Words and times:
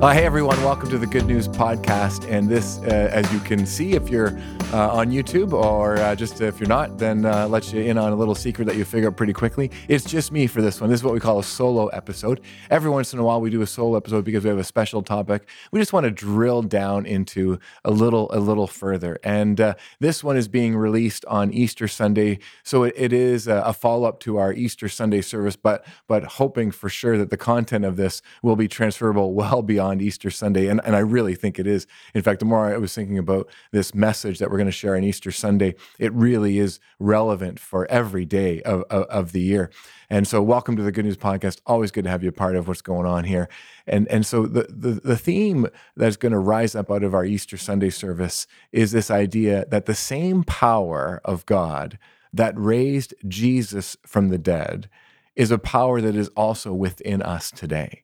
Uh, 0.00 0.12
hey 0.12 0.24
everyone, 0.24 0.56
welcome 0.62 0.88
to 0.88 0.96
the 0.96 1.08
Good 1.08 1.26
News 1.26 1.48
Podcast. 1.48 2.30
And 2.30 2.48
this, 2.48 2.78
uh, 2.82 3.10
as 3.12 3.32
you 3.32 3.40
can 3.40 3.66
see, 3.66 3.94
if 3.94 4.08
you're 4.08 4.38
uh, 4.72 4.92
on 4.92 5.10
YouTube 5.10 5.52
or 5.52 5.96
uh, 5.96 6.14
just 6.14 6.40
if 6.40 6.60
you're 6.60 6.68
not, 6.68 6.98
then 6.98 7.24
uh, 7.24 7.48
let 7.48 7.72
you 7.72 7.80
in 7.80 7.98
on 7.98 8.12
a 8.12 8.14
little 8.14 8.36
secret 8.36 8.66
that 8.66 8.76
you 8.76 8.84
figure 8.84 9.08
out 9.08 9.16
pretty 9.16 9.32
quickly. 9.32 9.72
It's 9.88 10.04
just 10.04 10.30
me 10.30 10.46
for 10.46 10.62
this 10.62 10.80
one. 10.80 10.88
This 10.88 11.00
is 11.00 11.04
what 11.04 11.14
we 11.14 11.18
call 11.18 11.40
a 11.40 11.42
solo 11.42 11.88
episode. 11.88 12.42
Every 12.70 12.90
once 12.90 13.12
in 13.12 13.18
a 13.18 13.24
while, 13.24 13.40
we 13.40 13.50
do 13.50 13.60
a 13.60 13.66
solo 13.66 13.96
episode 13.96 14.24
because 14.24 14.44
we 14.44 14.50
have 14.50 14.58
a 14.58 14.62
special 14.62 15.02
topic. 15.02 15.48
We 15.72 15.80
just 15.80 15.92
want 15.92 16.04
to 16.04 16.12
drill 16.12 16.62
down 16.62 17.04
into 17.04 17.58
a 17.84 17.90
little, 17.90 18.30
a 18.32 18.38
little 18.38 18.68
further. 18.68 19.18
And 19.24 19.60
uh, 19.60 19.74
this 19.98 20.22
one 20.22 20.36
is 20.36 20.46
being 20.46 20.76
released 20.76 21.24
on 21.24 21.52
Easter 21.52 21.88
Sunday, 21.88 22.38
so 22.62 22.84
it, 22.84 22.94
it 22.96 23.12
is 23.12 23.48
a, 23.48 23.62
a 23.62 23.72
follow 23.72 24.06
up 24.06 24.20
to 24.20 24.36
our 24.36 24.52
Easter 24.52 24.88
Sunday 24.88 25.22
service, 25.22 25.56
but 25.56 25.84
but 26.06 26.22
hoping 26.24 26.70
for 26.70 26.88
sure 26.88 27.18
that 27.18 27.30
the 27.30 27.36
content 27.36 27.84
of 27.84 27.96
this 27.96 28.22
will 28.44 28.54
be 28.54 28.68
transferable 28.68 29.34
well 29.38 29.60
beyond 29.60 29.87
beyond 29.88 30.02
Easter 30.02 30.30
Sunday. 30.30 30.68
And, 30.68 30.80
and 30.84 30.94
I 30.94 30.98
really 30.98 31.34
think 31.34 31.58
it 31.58 31.66
is. 31.66 31.86
In 32.14 32.22
fact, 32.22 32.40
the 32.40 32.44
more 32.44 32.66
I 32.66 32.76
was 32.76 32.94
thinking 32.94 33.18
about 33.18 33.48
this 33.70 33.94
message 33.94 34.38
that 34.38 34.50
we're 34.50 34.58
going 34.58 34.66
to 34.66 34.72
share 34.72 34.96
on 34.96 35.04
Easter 35.04 35.30
Sunday, 35.30 35.74
it 35.98 36.12
really 36.12 36.58
is 36.58 36.78
relevant 36.98 37.58
for 37.58 37.90
every 37.90 38.26
day 38.26 38.60
of, 38.62 38.82
of, 38.90 39.04
of 39.04 39.32
the 39.32 39.40
year. 39.40 39.70
And 40.10 40.26
so, 40.26 40.42
welcome 40.42 40.76
to 40.76 40.82
the 40.82 40.92
Good 40.92 41.04
News 41.04 41.16
Podcast. 41.16 41.60
Always 41.66 41.90
good 41.90 42.04
to 42.04 42.10
have 42.10 42.22
you 42.22 42.28
a 42.28 42.32
part 42.32 42.56
of 42.56 42.68
what's 42.68 42.82
going 42.82 43.06
on 43.06 43.24
here. 43.24 43.48
And, 43.86 44.08
and 44.08 44.26
so, 44.26 44.46
the, 44.46 44.66
the, 44.68 45.00
the 45.02 45.16
theme 45.16 45.66
that's 45.96 46.16
going 46.16 46.32
to 46.32 46.38
rise 46.38 46.74
up 46.74 46.90
out 46.90 47.02
of 47.02 47.14
our 47.14 47.24
Easter 47.24 47.56
Sunday 47.56 47.90
service 47.90 48.46
is 48.72 48.92
this 48.92 49.10
idea 49.10 49.66
that 49.68 49.86
the 49.86 49.94
same 49.94 50.44
power 50.44 51.20
of 51.24 51.46
God 51.46 51.98
that 52.32 52.54
raised 52.56 53.14
Jesus 53.26 53.96
from 54.06 54.28
the 54.28 54.38
dead 54.38 54.88
is 55.34 55.50
a 55.50 55.58
power 55.58 56.00
that 56.00 56.16
is 56.16 56.28
also 56.28 56.72
within 56.72 57.22
us 57.22 57.50
today 57.50 58.02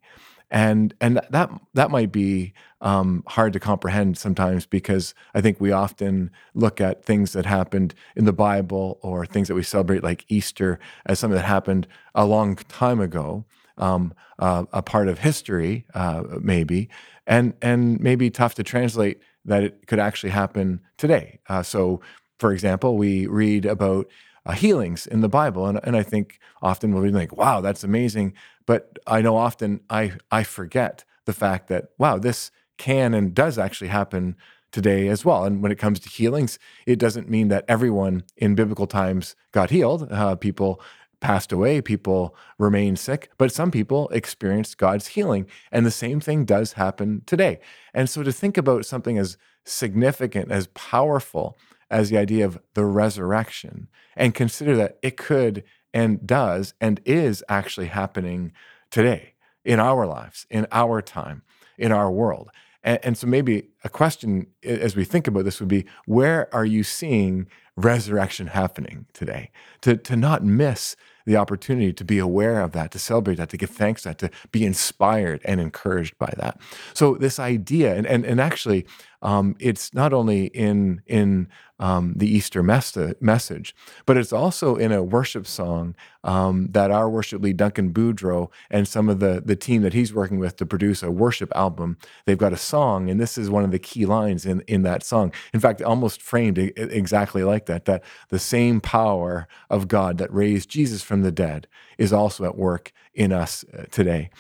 and 0.55 0.95
and 1.01 1.21
that 1.31 1.51
that 1.75 1.91
might 1.91 2.13
be 2.13 2.55
um, 2.81 3.25
hard 3.27 3.53
to 3.55 3.61
comprehend 3.61 4.17
sometimes 4.17 4.67
because 4.67 5.13
I 5.35 5.41
think 5.41 5.61
we 5.61 5.73
often 5.73 6.31
look 6.55 6.81
at 6.81 7.05
things 7.05 7.33
that 7.33 7.45
happened 7.45 7.93
in 8.15 8.25
the 8.25 8.33
Bible 8.33 9.01
or 9.03 9.27
things 9.27 9.49
that 9.49 9.57
we 9.57 9.65
celebrate 9.65 10.05
like 10.05 10.25
Easter 10.29 10.79
as 11.07 11.19
something 11.19 11.37
that 11.37 11.45
happened 11.45 11.89
a 12.15 12.25
long 12.25 12.55
time 12.55 13.01
ago, 13.01 13.45
um, 13.79 14.15
uh, 14.39 14.65
a 14.73 14.81
part 14.81 15.09
of 15.09 15.19
history 15.19 15.87
uh, 15.93 16.23
maybe, 16.41 16.89
and 17.27 17.55
and 17.61 18.01
maybe 18.01 18.31
tough 18.31 18.55
to 18.55 18.63
translate 18.63 19.19
that 19.45 19.65
it 19.65 19.89
could 19.89 19.99
actually 19.99 20.31
happen 20.31 20.81
today. 20.99 21.41
Uh, 21.49 21.65
so, 21.65 22.01
for 22.39 22.53
example, 22.53 22.97
we 22.97 23.27
read 23.27 23.67
about 23.67 24.07
uh, 24.47 24.53
healings 24.53 25.07
in 25.07 25.21
the 25.21 25.29
Bible. 25.29 25.67
And, 25.67 25.81
and 25.83 25.97
I 25.97 26.03
think 26.03 26.39
often 26.63 26.93
we'll 26.93 27.03
be 27.03 27.11
like, 27.11 27.37
wow, 27.37 27.61
that's 27.61 27.85
amazing. 27.85 28.35
But 28.67 28.99
I 29.07 29.23
know 29.23 29.37
often 29.37 29.81
I, 29.91 30.13
I 30.31 30.43
forget 30.43 31.05
the 31.25 31.33
fact 31.33 31.69
that, 31.69 31.91
wow, 31.99 32.19
this 32.19 32.51
can 32.77 33.15
and 33.15 33.35
does 33.35 33.59
actually 33.59 33.89
happen 33.89 34.37
today 34.73 35.09
as 35.09 35.25
well. 35.25 35.45
And 35.45 35.63
when 35.63 35.71
it 35.73 35.79
comes 35.79 36.01
to 36.01 36.09
healings, 36.09 36.59
it 36.87 36.99
doesn't 36.99 37.31
mean 37.31 37.49
that 37.49 37.65
everyone 37.69 38.25
in 38.37 38.55
biblical 38.55 38.87
times 38.87 39.37
got 39.53 39.71
healed. 39.71 40.11
Uh, 40.11 40.35
people 40.35 40.81
passed 41.21 41.53
away, 41.53 41.81
people 41.81 42.37
remained 42.59 42.99
sick, 42.99 43.31
but 43.39 43.53
some 43.53 43.71
people 43.71 44.09
experienced 44.11 44.77
God's 44.77 45.07
healing. 45.07 45.47
And 45.73 45.87
the 45.87 45.91
same 45.91 46.21
thing 46.21 46.45
does 46.45 46.75
happen 46.75 47.23
today. 47.25 47.61
And 47.95 48.11
so 48.11 48.23
to 48.23 48.33
think 48.33 48.59
about 48.59 48.85
something 48.85 49.17
as 49.17 49.39
significant, 49.65 50.51
as 50.51 50.67
powerful 50.75 51.57
as 51.91 52.11
the 52.11 52.19
idea 52.19 52.45
of 52.45 52.59
the 52.75 52.85
resurrection 52.85 53.89
and 54.17 54.35
consider 54.35 54.77
that 54.77 54.99
it 55.03 55.17
could 55.17 55.65
and 55.93 56.27
does 56.27 56.75
and 56.81 57.01
is 57.05 57.43
actually 57.49 57.87
happening 57.87 58.53
today 58.91 59.35
in 59.65 59.81
our 59.81 60.07
lives, 60.07 60.47
in 60.51 60.67
our 60.73 61.01
time, 61.01 61.43
in 61.79 61.93
our 61.93 62.11
world. 62.11 62.51
And, 62.83 62.99
and, 63.03 63.19
so 63.19 63.27
maybe 63.27 63.71
a 63.83 63.89
question 63.89 64.49
as 64.63 64.95
we 64.95 65.05
think 65.05 65.27
about 65.27 65.45
this 65.45 65.59
would 65.59 65.69
be 65.69 65.87
where 66.05 66.55
are 66.55 66.67
you 66.67 66.85
seeing 66.85 67.47
resurrection 67.77 68.49
happening 68.49 69.07
today? 69.15 69.51
To, 69.83 69.97
to 69.97 70.17
not 70.17 70.45
miss 70.45 70.97
the 71.27 71.37
opportunity 71.37 71.93
to 71.93 72.05
be 72.05 72.19
aware 72.19 72.61
of 72.61 72.73
that, 72.73 72.91
to 72.91 72.99
celebrate 72.99 73.37
that, 73.37 73.49
to 73.49 73.57
give 73.57 73.71
thanks 73.71 74.03
to 74.03 74.09
that, 74.09 74.19
to 74.19 74.31
be 74.53 74.65
inspired 74.65 75.41
and 75.45 75.61
encouraged 75.61 76.19
by 76.19 76.33
that. 76.37 76.61
So 76.93 77.15
this 77.15 77.39
idea, 77.39 77.95
and 77.95 78.07
and, 78.07 78.25
and 78.25 78.41
actually, 78.41 78.87
um, 79.25 79.57
it's 79.59 79.93
not 79.95 80.13
only 80.13 80.47
in 80.47 81.03
in 81.07 81.49
um, 81.81 82.13
the 82.15 82.29
Easter 82.29 82.63
mes- 82.63 83.15
message, 83.21 83.75
but 84.07 84.17
it's 84.17 84.33
also 84.33 84.77
in 84.77 84.93
a 84.93 85.03
worship 85.03 85.47
song 85.47 85.97
um, 86.23 86.69
that 86.71 86.91
our 86.91 87.11
worship 87.11 87.43
lead 87.43 87.57
Duncan 87.57 87.93
Boudreau 87.93 88.51
and 88.71 88.87
some 88.87 89.09
of 89.09 89.21
the 89.21 89.43
the 89.45 89.57
team 89.57 89.81
that 89.83 89.95
he's 89.95 90.13
working 90.13 90.39
with 90.39 90.57
to 90.57 90.67
produce 90.67 91.03
a 91.03 91.11
worship 91.11 91.51
album. 91.57 91.97
They've 92.27 92.39
got 92.39 92.53
a 92.53 92.59
song, 92.59 93.09
and 93.09 93.19
this 93.19 93.39
is 93.39 93.49
one 93.49 93.65
of 93.65 93.71
the 93.71 93.79
key 93.79 94.05
lines 94.05 94.45
in 94.45 94.61
in 94.69 94.83
that 94.83 95.03
song. 95.03 95.33
In 95.55 95.61
fact, 95.61 95.81
almost 95.81 96.21
framed 96.21 96.59
exactly 96.59 97.43
like 97.43 97.65
that. 97.65 97.87
That 97.87 98.05
the 98.29 98.39
same 98.39 98.83
power 98.83 99.49
of 99.71 99.89
God 99.89 100.19
that 100.19 100.33
raised 100.33 100.69
Jesus 100.69 101.03
from 101.03 101.23
the 101.23 101.33
dead 101.33 101.67
is 101.97 102.13
also 102.13 102.45
at 102.45 102.57
work 102.59 102.93
in 103.15 103.33
us 103.33 103.65
uh, 103.73 103.85
today. 103.91 104.31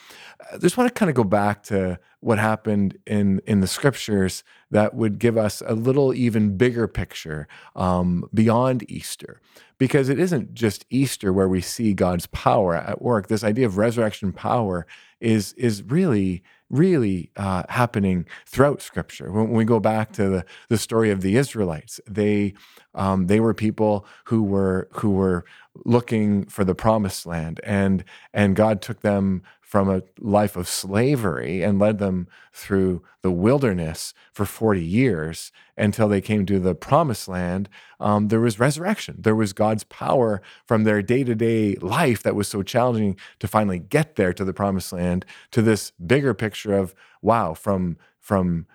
I 0.52 0.58
just 0.58 0.76
want 0.76 0.88
to 0.88 0.94
kind 0.94 1.08
of 1.08 1.16
go 1.16 1.24
back 1.24 1.62
to 1.64 1.98
what 2.20 2.38
happened 2.38 2.98
in 3.06 3.40
in 3.46 3.60
the 3.60 3.66
scriptures 3.66 4.42
that 4.70 4.94
would 4.94 5.18
give 5.18 5.36
us 5.36 5.62
a 5.66 5.74
little 5.74 6.12
even 6.14 6.56
bigger 6.56 6.88
picture 6.88 7.46
um, 7.76 8.24
beyond 8.34 8.88
Easter, 8.90 9.40
because 9.78 10.08
it 10.08 10.18
isn't 10.18 10.54
just 10.54 10.84
Easter 10.90 11.32
where 11.32 11.48
we 11.48 11.60
see 11.60 11.94
God's 11.94 12.26
power 12.26 12.74
at 12.74 13.00
work. 13.00 13.28
This 13.28 13.44
idea 13.44 13.66
of 13.66 13.78
resurrection 13.78 14.32
power 14.32 14.86
is 15.20 15.52
is 15.54 15.82
really 15.82 16.42
really 16.74 17.30
uh, 17.36 17.62
happening 17.68 18.26
throughout 18.46 18.82
Scripture. 18.82 19.30
When, 19.30 19.50
we 19.50 19.64
go 19.64 19.80
back 19.80 20.12
to 20.12 20.28
the, 20.28 20.44
the 20.68 20.78
story 20.78 21.10
of 21.10 21.20
the 21.20 21.36
Israelites, 21.36 22.00
they 22.06 22.54
um, 22.94 23.26
they 23.26 23.40
were 23.40 23.54
people 23.54 24.06
who 24.24 24.42
were 24.42 24.88
who 24.92 25.10
were 25.10 25.44
looking 25.84 26.44
for 26.46 26.64
the 26.64 26.74
promised 26.74 27.26
land, 27.26 27.60
and 27.64 28.04
and 28.32 28.56
God 28.56 28.82
took 28.82 29.00
them 29.00 29.42
from 29.74 29.90
a 29.90 30.04
life 30.20 30.54
of 30.54 30.68
slavery 30.68 31.60
and 31.60 31.80
led 31.80 31.98
them 31.98 32.28
through 32.52 33.02
the 33.22 33.30
wilderness 33.32 34.14
for 34.32 34.46
40 34.46 34.80
years 34.80 35.50
until 35.76 36.06
they 36.06 36.20
came 36.20 36.46
to 36.46 36.60
the 36.60 36.76
promised 36.76 37.26
land. 37.26 37.68
Um, 37.98 38.28
there 38.28 38.38
was 38.38 38.60
resurrection. 38.60 39.16
There 39.18 39.34
was 39.34 39.52
God's 39.52 39.82
power 39.82 40.40
from 40.64 40.84
their 40.84 41.02
day 41.02 41.24
to 41.24 41.34
day 41.34 41.74
life 41.80 42.22
that 42.22 42.36
was 42.36 42.46
so 42.46 42.62
challenging 42.62 43.16
to 43.40 43.48
finally 43.48 43.80
get 43.80 44.14
there 44.14 44.32
to 44.34 44.44
the 44.44 44.52
promised 44.52 44.92
land 44.92 45.26
to 45.50 45.60
this 45.60 45.90
bigger 46.06 46.34
picture 46.34 46.74
of 46.78 46.94
wow, 47.20 47.52
from, 47.52 47.96
from 48.20 48.66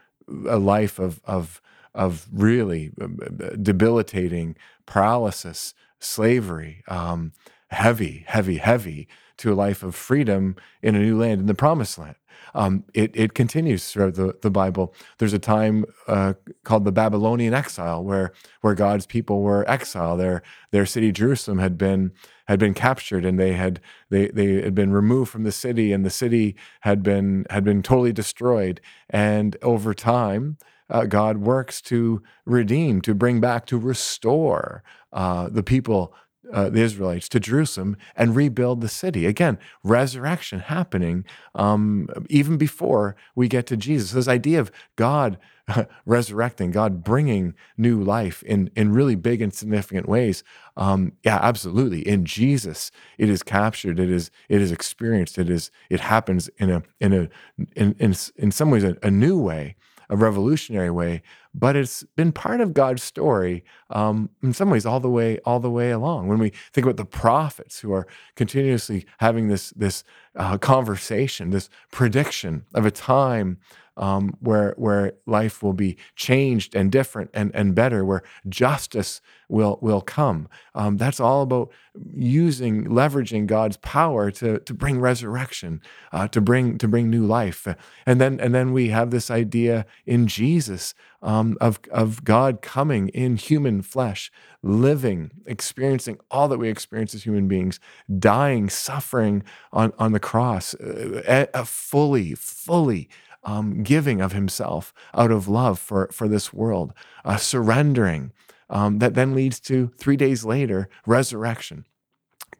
a 0.49 0.57
life 0.57 0.99
of, 0.99 1.21
of, 1.23 1.61
of 1.95 2.27
really 2.29 2.91
um, 2.99 3.17
debilitating 3.61 4.57
paralysis, 4.85 5.73
slavery, 5.97 6.83
um, 6.89 7.31
heavy, 7.69 8.25
heavy, 8.27 8.57
heavy 8.57 9.07
to 9.39 9.53
a 9.53 9.55
life 9.55 9.83
of 9.83 9.95
freedom 9.95 10.55
in 10.81 10.95
a 10.95 10.99
new 10.99 11.17
land 11.17 11.41
in 11.41 11.47
the 11.47 11.53
promised 11.53 11.97
land. 11.97 12.15
Um, 12.53 12.83
it, 12.93 13.11
it 13.13 13.33
continues 13.33 13.91
throughout 13.91 14.15
the, 14.15 14.37
the 14.41 14.49
Bible. 14.49 14.93
There's 15.17 15.33
a 15.33 15.39
time 15.39 15.85
uh, 16.07 16.33
called 16.63 16.85
the 16.85 16.91
Babylonian 16.91 17.53
exile 17.53 18.03
where, 18.03 18.33
where 18.61 18.73
God's 18.73 19.05
people 19.05 19.41
were 19.41 19.69
exiled. 19.69 20.19
Their, 20.19 20.41
their 20.71 20.85
city, 20.85 21.11
Jerusalem, 21.11 21.59
had 21.59 21.77
been, 21.77 22.11
had 22.47 22.59
been 22.59 22.73
captured 22.73 23.25
and 23.25 23.39
they 23.39 23.53
had, 23.53 23.79
they, 24.09 24.27
they 24.29 24.61
had 24.61 24.73
been 24.73 24.91
removed 24.91 25.31
from 25.31 25.43
the 25.43 25.51
city 25.51 25.91
and 25.91 26.05
the 26.05 26.09
city 26.09 26.55
had 26.81 27.03
been, 27.03 27.45
had 27.49 27.63
been 27.63 27.83
totally 27.83 28.13
destroyed. 28.13 28.81
And 29.09 29.57
over 29.61 29.93
time, 29.93 30.57
uh, 30.89 31.05
God 31.05 31.37
works 31.37 31.81
to 31.81 32.23
redeem, 32.45 33.01
to 33.01 33.13
bring 33.13 33.39
back, 33.39 33.65
to 33.67 33.77
restore 33.77 34.83
uh, 35.13 35.49
the 35.49 35.63
people 35.63 36.13
uh, 36.51 36.69
the 36.69 36.81
Israelites 36.81 37.29
to 37.29 37.39
Jerusalem 37.39 37.97
and 38.15 38.35
rebuild 38.35 38.81
the 38.81 38.89
city. 38.89 39.25
Again, 39.25 39.57
resurrection 39.83 40.59
happening 40.59 41.25
um, 41.55 42.07
even 42.29 42.57
before 42.57 43.15
we 43.35 43.47
get 43.47 43.67
to 43.67 43.77
Jesus. 43.77 44.11
This 44.11 44.27
idea 44.27 44.59
of 44.59 44.71
God 44.95 45.37
resurrecting, 46.05 46.71
God 46.71 47.03
bringing 47.03 47.53
new 47.77 48.01
life 48.01 48.43
in, 48.43 48.71
in 48.75 48.93
really 48.93 49.15
big 49.15 49.41
and 49.41 49.53
significant 49.53 50.07
ways. 50.07 50.43
Um, 50.77 51.13
yeah, 51.23 51.39
absolutely. 51.41 52.07
In 52.07 52.25
Jesus, 52.25 52.91
it 53.17 53.29
is 53.29 53.43
captured. 53.43 53.99
It 53.99 54.09
is 54.09 54.31
it 54.47 54.61
is 54.61 54.71
experienced. 54.71 55.37
It 55.37 55.49
is 55.49 55.71
it 55.89 55.99
happens 55.99 56.49
in 56.57 56.69
a 56.69 56.83
in 56.99 57.13
a 57.13 57.29
in 57.75 57.95
in, 57.99 58.15
in 58.37 58.51
some 58.51 58.71
ways 58.71 58.83
a, 58.83 58.97
a 59.03 59.11
new 59.11 59.39
way 59.39 59.75
a 60.09 60.17
revolutionary 60.17 60.89
way, 60.89 61.21
but 61.53 61.75
it's 61.75 62.03
been 62.15 62.31
part 62.31 62.61
of 62.61 62.73
God's 62.73 63.03
story 63.03 63.63
um, 63.89 64.29
in 64.41 64.53
some 64.53 64.69
ways 64.69 64.85
all 64.85 64.99
the 64.99 65.09
way 65.09 65.39
all 65.45 65.59
the 65.59 65.69
way 65.69 65.91
along. 65.91 66.27
When 66.27 66.39
we 66.39 66.51
think 66.73 66.85
about 66.85 66.97
the 66.97 67.05
prophets 67.05 67.79
who 67.79 67.93
are 67.93 68.07
continuously 68.35 69.05
having 69.19 69.47
this 69.47 69.69
this 69.71 70.03
uh, 70.35 70.57
conversation, 70.57 71.51
this 71.51 71.69
prediction 71.91 72.65
of 72.73 72.85
a 72.85 72.91
time 72.91 73.59
um, 73.99 74.35
where 74.39 74.73
where 74.77 75.13
life 75.25 75.61
will 75.61 75.73
be 75.73 75.97
changed 76.15 76.73
and 76.73 76.91
different 76.91 77.29
and, 77.33 77.51
and 77.53 77.75
better, 77.75 78.03
where 78.03 78.23
justice 78.47 79.21
will 79.49 79.77
will 79.81 80.01
come. 80.01 80.47
Um, 80.73 80.97
that's 80.97 81.19
all 81.19 81.41
about 81.41 81.69
using 82.13 82.85
leveraging 82.85 83.45
God's 83.45 83.77
power 83.77 84.31
to 84.31 84.59
to 84.59 84.73
bring 84.73 84.99
resurrection, 84.99 85.81
uh, 86.11 86.27
to 86.29 86.41
bring 86.41 86.77
to 86.77 86.87
bring 86.87 87.09
new 87.09 87.25
life, 87.25 87.67
and 88.05 88.21
then 88.21 88.39
and 88.39 88.55
then 88.55 88.71
we 88.71 88.89
have 88.89 89.11
this 89.11 89.29
idea 89.29 89.85
in 90.05 90.27
Jesus 90.27 90.93
um, 91.21 91.57
of 91.59 91.79
of 91.91 92.23
God 92.23 92.61
coming 92.61 93.09
in 93.09 93.35
human 93.35 93.81
flesh, 93.81 94.31
living, 94.63 95.31
experiencing 95.45 96.19
all 96.31 96.47
that 96.47 96.57
we 96.57 96.69
experience 96.69 97.13
as 97.13 97.23
human 97.23 97.49
beings, 97.49 97.81
dying, 98.17 98.69
suffering 98.69 99.43
on 99.73 99.91
on 99.99 100.13
the 100.13 100.21
cross, 100.21 100.73
uh, 100.75 101.45
uh, 101.53 101.63
fully, 101.65 102.33
fully 102.33 103.09
um, 103.43 103.83
giving 103.83 104.21
of 104.21 104.33
himself 104.33 104.93
out 105.13 105.31
of 105.31 105.47
love 105.47 105.79
for, 105.79 106.09
for 106.11 106.27
this 106.27 106.53
world, 106.53 106.93
uh, 107.25 107.37
surrendering. 107.37 108.31
Um, 108.71 108.99
that 108.99 109.15
then 109.15 109.33
leads 109.33 109.59
to 109.61 109.87
three 109.97 110.15
days 110.15 110.45
later, 110.45 110.89
resurrection. 111.07 111.87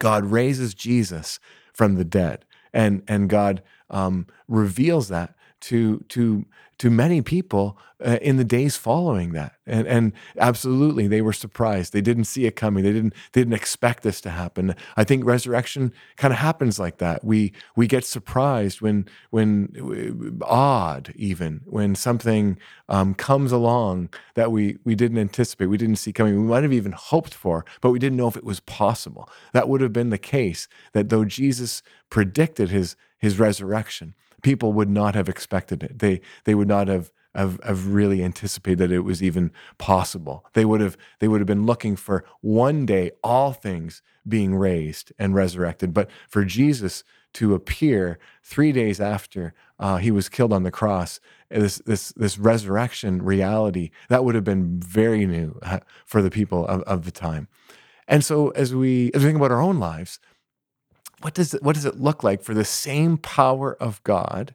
God 0.00 0.24
raises 0.24 0.74
Jesus 0.74 1.38
from 1.72 1.94
the 1.94 2.04
dead, 2.04 2.44
and, 2.72 3.04
and 3.06 3.28
God 3.28 3.62
um, 3.90 4.26
reveals 4.48 5.06
that 5.08 5.34
to, 5.60 6.04
to 6.08 6.46
to 6.80 6.88
many 6.88 7.20
people 7.20 7.76
uh, 8.02 8.16
in 8.22 8.38
the 8.38 8.44
days 8.44 8.74
following 8.74 9.32
that. 9.32 9.52
And, 9.66 9.86
and 9.86 10.12
absolutely, 10.38 11.06
they 11.06 11.20
were 11.20 11.34
surprised. 11.34 11.92
They 11.92 12.00
didn't 12.00 12.24
see 12.24 12.46
it 12.46 12.56
coming. 12.56 12.82
They 12.82 12.92
didn't 12.94 13.12
they 13.32 13.42
didn't 13.42 13.52
expect 13.52 14.02
this 14.02 14.22
to 14.22 14.30
happen. 14.30 14.74
I 14.96 15.04
think 15.04 15.26
resurrection 15.26 15.92
kind 16.16 16.32
of 16.32 16.38
happens 16.38 16.78
like 16.78 16.96
that. 16.96 17.22
We 17.22 17.52
we 17.76 17.86
get 17.86 18.06
surprised 18.06 18.80
when 18.80 19.06
when 19.28 20.40
uh, 20.40 20.44
odd 20.46 21.12
even 21.16 21.60
when 21.66 21.94
something 21.94 22.58
um, 22.88 23.12
comes 23.12 23.52
along 23.52 24.08
that 24.32 24.50
we 24.50 24.78
we 24.82 24.94
didn't 24.94 25.18
anticipate. 25.18 25.66
We 25.66 25.76
didn't 25.76 25.96
see 25.96 26.14
coming. 26.14 26.40
We 26.40 26.48
might 26.48 26.62
have 26.62 26.72
even 26.72 26.92
hoped 26.92 27.34
for, 27.34 27.66
but 27.82 27.90
we 27.90 27.98
didn't 27.98 28.16
know 28.16 28.28
if 28.28 28.38
it 28.38 28.44
was 28.44 28.60
possible. 28.60 29.28
That 29.52 29.68
would 29.68 29.82
have 29.82 29.92
been 29.92 30.08
the 30.08 30.16
case. 30.16 30.66
That 30.94 31.10
though 31.10 31.26
Jesus 31.26 31.82
predicted 32.08 32.70
his 32.70 32.96
his 33.18 33.38
resurrection 33.38 34.14
people 34.42 34.72
would 34.72 34.90
not 34.90 35.14
have 35.14 35.28
expected 35.28 35.82
it. 35.82 35.98
They 35.98 36.20
they 36.44 36.54
would 36.54 36.68
not 36.68 36.88
have 36.88 37.10
have, 37.34 37.60
have 37.62 37.86
really 37.86 38.24
anticipated 38.24 38.78
that 38.78 38.92
it 38.92 39.00
was 39.00 39.22
even 39.22 39.52
possible. 39.78 40.44
They 40.54 40.64
would 40.64 40.80
have 40.80 40.96
they 41.20 41.28
would 41.28 41.40
have 41.40 41.46
been 41.46 41.66
looking 41.66 41.96
for 41.96 42.24
one 42.40 42.86
day 42.86 43.12
all 43.22 43.52
things 43.52 44.02
being 44.26 44.54
raised 44.54 45.12
and 45.18 45.34
resurrected. 45.34 45.94
But 45.94 46.10
for 46.28 46.44
Jesus 46.44 47.04
to 47.34 47.54
appear 47.54 48.18
three 48.42 48.72
days 48.72 49.00
after 49.00 49.54
uh, 49.78 49.98
he 49.98 50.10
was 50.10 50.28
killed 50.28 50.52
on 50.52 50.64
the 50.64 50.70
cross, 50.70 51.20
this 51.48 51.78
this 51.86 52.12
this 52.12 52.38
resurrection 52.38 53.22
reality 53.22 53.90
that 54.08 54.24
would 54.24 54.34
have 54.34 54.44
been 54.44 54.80
very 54.80 55.26
new 55.26 55.58
uh, 55.62 55.78
for 56.04 56.22
the 56.22 56.30
people 56.30 56.66
of, 56.66 56.82
of 56.82 57.04
the 57.04 57.12
time. 57.12 57.48
And 58.08 58.24
so 58.24 58.48
as 58.50 58.74
we 58.74 59.12
as 59.14 59.22
we 59.22 59.28
think 59.28 59.38
about 59.38 59.52
our 59.52 59.62
own 59.62 59.78
lives, 59.78 60.18
what 61.20 61.34
does 61.34 61.54
it, 61.54 61.62
what 61.62 61.74
does 61.74 61.84
it 61.84 62.00
look 62.00 62.22
like 62.22 62.42
for 62.42 62.54
the 62.54 62.64
same 62.64 63.18
power 63.18 63.76
of 63.80 64.02
God 64.04 64.54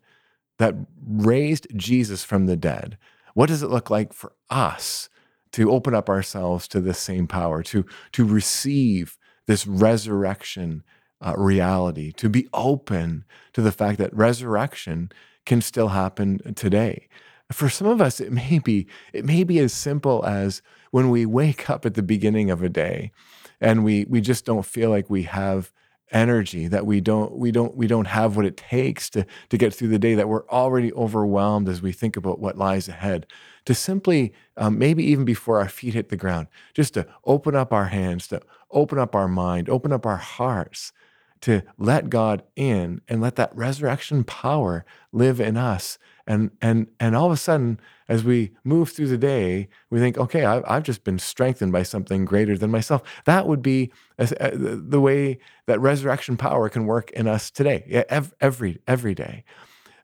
that 0.58 0.76
raised 1.06 1.68
Jesus 1.76 2.24
from 2.24 2.46
the 2.46 2.58
dead? 2.58 2.98
What 3.34 3.50
does 3.50 3.62
it 3.62 3.70
look 3.70 3.90
like 3.90 4.14
for 4.14 4.34
us 4.50 5.10
to 5.52 5.72
open 5.72 5.94
up 5.94 6.10
ourselves 6.10 6.68
to 6.70 6.82
this 6.82 7.00
same 7.00 7.28
power, 7.28 7.62
to 7.64 7.86
to 8.14 8.26
receive 8.26 9.18
this 9.46 9.68
resurrection 9.68 10.84
uh, 11.26 11.34
reality, 11.38 12.12
to 12.14 12.30
be 12.30 12.48
open 12.54 13.26
to 13.54 13.62
the 13.62 13.72
fact 13.72 13.98
that 14.00 14.14
resurrection 14.14 15.12
can 15.46 15.62
still 15.62 15.90
happen 15.90 16.54
today? 16.56 17.08
For 17.52 17.70
some 17.70 17.88
of 17.88 18.02
us, 18.02 18.20
it 18.20 18.32
may 18.32 18.60
be 18.60 18.88
it 19.14 19.26
may 19.26 19.44
be 19.44 19.60
as 19.60 19.74
simple 19.74 20.26
as 20.26 20.62
when 20.92 21.10
we 21.10 21.26
wake 21.26 21.70
up 21.70 21.86
at 21.86 21.94
the 21.94 22.02
beginning 22.02 22.50
of 22.50 22.64
a 22.64 22.70
day, 22.70 23.12
and 23.62 23.84
we 23.84 24.06
we 24.10 24.22
just 24.22 24.46
don't 24.46 24.66
feel 24.66 24.90
like 24.90 25.10
we 25.10 25.24
have 25.24 25.72
energy 26.12 26.68
that 26.68 26.86
we 26.86 27.02
don't 27.02 27.36
we 27.38 27.52
don't 27.52 27.76
we 27.76 27.88
don't 27.88 28.06
have 28.08 28.36
what 28.36 28.46
it 28.46 28.58
takes 28.58 29.10
to 29.10 29.26
to 29.50 29.58
get 29.58 29.74
through 29.74 29.88
the 29.88 30.00
day 30.00 30.14
that 30.16 30.30
we're 30.30 30.48
already 30.50 30.94
overwhelmed 30.94 31.68
as 31.68 31.82
we 31.82 31.92
think 31.92 32.16
about 32.16 32.40
what 32.40 32.58
lies 32.58 32.88
ahead. 32.88 33.26
To 33.66 33.74
simply 33.74 34.32
um, 34.58 34.78
maybe 34.78 35.04
even 35.04 35.26
before 35.26 35.60
our 35.60 35.68
feet 35.68 35.96
hit 35.96 36.10
the 36.10 36.18
ground 36.18 36.48
just 36.74 36.94
to 36.94 37.08
open 37.24 37.56
up 37.56 37.74
our 37.74 37.86
hands 37.88 38.28
to 38.28 38.42
open 38.72 39.00
up 39.00 39.16
our 39.16 39.28
mind 39.28 39.70
open 39.70 39.92
up 39.92 40.06
our 40.06 40.18
hearts 40.18 40.92
to 41.42 41.62
let 41.78 42.10
God 42.10 42.44
in 42.56 43.02
and 43.08 43.22
let 43.22 43.36
that 43.36 43.56
resurrection 43.56 44.24
power 44.24 44.86
live 45.12 45.40
in 45.40 45.58
us 45.58 45.98
and 46.28 46.52
and 46.62 46.88
and 47.00 47.16
all 47.16 47.28
of 47.28 47.32
a 47.32 47.38
sudden 47.38 47.80
as 48.08 48.24
we 48.24 48.52
move 48.64 48.90
through 48.90 49.08
the 49.08 49.18
day 49.18 49.68
we 49.90 50.00
think 50.00 50.18
okay 50.18 50.46
i've, 50.46 50.64
I've 50.68 50.84
just 50.84 51.04
been 51.04 51.20
strengthened 51.20 51.72
by 51.72 51.84
something 51.84 52.26
greater 52.26 52.58
than 52.58 52.72
myself. 52.72 53.02
That 53.26 53.48
would 53.48 53.62
be 53.62 53.92
uh, 54.18 54.28
the 54.54 55.02
way 55.02 55.40
that 55.68 55.80
resurrection 55.80 56.38
power 56.38 56.70
can 56.70 56.86
work 56.86 57.12
in 57.12 57.28
us 57.28 57.52
today 57.52 58.04
every 58.10 58.80
every 58.88 59.14
day. 59.14 59.44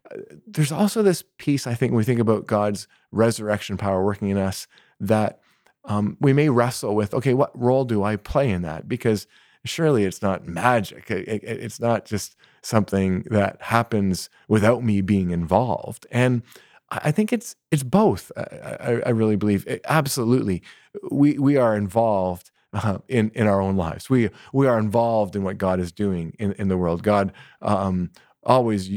Uh, 0.09 0.17
there's 0.47 0.71
also 0.71 1.01
this 1.01 1.23
piece 1.37 1.65
i 1.67 1.73
think 1.73 1.91
when 1.91 1.97
we 1.97 2.03
think 2.03 2.19
about 2.19 2.47
god's 2.47 2.87
resurrection 3.11 3.77
power 3.77 4.03
working 4.03 4.29
in 4.29 4.37
us 4.37 4.67
that 4.99 5.39
um, 5.85 6.15
we 6.19 6.31
may 6.33 6.49
wrestle 6.49 6.95
with 6.95 7.13
okay 7.13 7.33
what 7.33 7.57
role 7.59 7.85
do 7.85 8.03
i 8.03 8.15
play 8.15 8.49
in 8.49 8.61
that? 8.61 8.87
Because 8.87 9.27
surely 9.65 10.03
it's 10.05 10.21
not 10.21 10.47
magic. 10.47 11.09
It, 11.09 11.27
it, 11.27 11.43
it's 11.43 11.79
not 11.79 12.05
just 12.05 12.35
something 12.63 13.23
that 13.29 13.61
happens 13.61 14.29
without 14.47 14.83
me 14.83 15.01
being 15.01 15.31
involved. 15.31 16.05
And 16.11 16.43
I 16.89 17.11
think 17.11 17.31
it's 17.31 17.55
it's 17.71 17.83
both. 17.83 18.31
I, 18.37 19.01
I 19.05 19.09
really 19.09 19.37
believe 19.37 19.65
it, 19.67 19.81
absolutely 19.85 20.61
we 21.09 21.37
we 21.37 21.57
are 21.57 21.75
involved 21.75 22.51
uh, 22.73 22.99
in 23.07 23.31
in 23.33 23.47
our 23.47 23.61
own 23.61 23.77
lives. 23.77 24.09
We 24.09 24.29
we 24.53 24.67
are 24.67 24.79
involved 24.79 25.35
in 25.35 25.43
what 25.43 25.57
God 25.57 25.79
is 25.79 25.91
doing 25.91 26.33
in, 26.39 26.53
in 26.53 26.67
the 26.67 26.77
world. 26.77 27.03
God 27.03 27.31
um, 27.61 28.11
always 28.43 28.89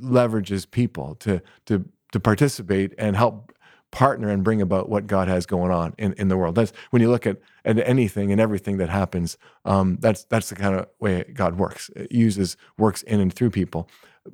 leverages 0.00 0.70
people 0.70 1.14
to 1.16 1.42
to 1.66 1.84
to 2.12 2.20
participate 2.20 2.94
and 2.98 3.16
help 3.16 3.52
partner 3.90 4.28
and 4.28 4.44
bring 4.44 4.60
about 4.60 4.88
what 4.88 5.06
God 5.06 5.28
has 5.28 5.46
going 5.46 5.70
on 5.70 5.94
in, 5.98 6.12
in 6.14 6.28
the 6.28 6.36
world. 6.36 6.54
That's 6.54 6.72
when 6.90 7.02
you 7.02 7.10
look 7.10 7.26
at, 7.26 7.38
at 7.64 7.78
anything 7.78 8.32
and 8.32 8.40
everything 8.40 8.76
that 8.78 8.88
happens. 8.88 9.38
Um, 9.64 9.98
that's 10.00 10.24
that's 10.24 10.48
the 10.48 10.56
kind 10.56 10.74
of 10.74 10.88
way 11.00 11.24
God 11.32 11.58
works. 11.58 11.90
It 11.96 12.12
uses 12.12 12.56
works 12.78 13.02
in 13.02 13.20
and 13.20 13.32
through 13.32 13.50
people. 13.50 13.88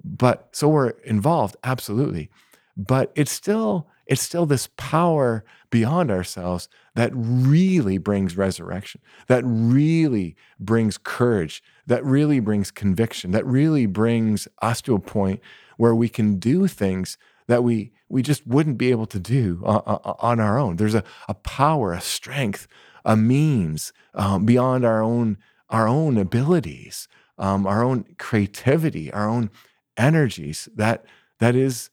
But 0.04 0.48
so 0.52 0.68
we're 0.68 0.90
involved, 1.04 1.56
absolutely. 1.64 2.30
But 2.76 3.12
it's 3.14 3.32
still 3.32 3.88
it's 4.06 4.22
still 4.22 4.46
this 4.46 4.68
power 4.76 5.44
beyond 5.70 6.10
ourselves 6.10 6.68
that 6.94 7.10
really 7.14 7.98
brings 7.98 8.36
resurrection, 8.36 9.00
that 9.28 9.42
really 9.44 10.36
brings 10.58 10.98
courage, 10.98 11.62
that 11.86 12.04
really 12.04 12.40
brings 12.40 12.70
conviction, 12.70 13.30
that 13.30 13.46
really 13.46 13.86
brings 13.86 14.48
us 14.60 14.82
to 14.82 14.94
a 14.94 14.98
point 14.98 15.40
where 15.76 15.94
we 15.94 16.08
can 16.08 16.38
do 16.38 16.66
things 16.66 17.16
that 17.52 17.62
we 17.62 17.92
we 18.08 18.22
just 18.22 18.46
wouldn't 18.46 18.78
be 18.78 18.90
able 18.90 19.04
to 19.04 19.18
do 19.18 19.62
uh, 19.66 19.98
on 20.20 20.40
our 20.40 20.58
own. 20.58 20.76
There's 20.76 20.94
a, 20.94 21.04
a 21.28 21.34
power, 21.34 21.92
a 21.92 22.00
strength, 22.00 22.66
a 23.04 23.14
means 23.14 23.92
um, 24.14 24.46
beyond 24.46 24.86
our 24.86 25.02
own 25.02 25.36
our 25.68 25.86
own 25.86 26.16
abilities, 26.16 27.08
um, 27.36 27.66
our 27.66 27.84
own 27.84 28.06
creativity, 28.18 29.12
our 29.12 29.28
own 29.28 29.50
energies. 29.98 30.66
That 30.74 31.04
that 31.40 31.54
is 31.54 31.90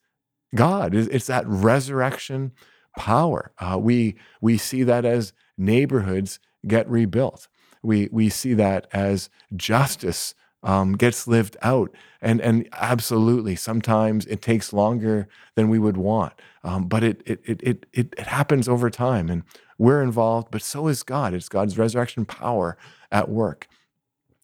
God. 0.55 0.95
It's 0.95 1.27
that 1.27 1.45
resurrection 1.45 2.53
power. 2.97 3.51
Uh, 3.59 3.77
we 3.81 4.15
we 4.39 4.57
see 4.57 4.83
that 4.83 5.03
as 5.03 5.33
neighborhoods 5.57 6.39
get 6.65 6.89
rebuilt. 6.89 7.49
We 7.83 8.07
we 8.13 8.29
see 8.29 8.53
that 8.53 8.87
as 8.93 9.29
justice 9.57 10.35
um, 10.63 10.93
gets 10.93 11.27
lived 11.27 11.57
out. 11.61 11.91
And, 12.21 12.41
and 12.41 12.67
absolutely, 12.73 13.55
sometimes 13.55 14.25
it 14.25 14.41
takes 14.41 14.73
longer 14.73 15.27
than 15.55 15.69
we 15.69 15.79
would 15.79 15.97
want, 15.97 16.33
um, 16.63 16.87
but 16.87 17.03
it, 17.03 17.21
it, 17.25 17.39
it, 17.43 17.61
it, 17.63 17.85
it 17.93 18.27
happens 18.27 18.67
over 18.67 18.89
time. 18.89 19.29
And 19.29 19.43
we're 19.77 20.01
involved, 20.01 20.49
but 20.51 20.61
so 20.61 20.87
is 20.87 21.03
God. 21.03 21.33
It's 21.33 21.49
God's 21.49 21.77
resurrection 21.77 22.25
power 22.25 22.77
at 23.11 23.29
work. 23.29 23.67